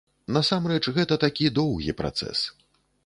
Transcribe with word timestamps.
Насамрэч, 0.37 0.79
гэта 0.95 1.17
такі 1.25 1.51
доўгі 1.59 1.97
працэс. 2.01 2.39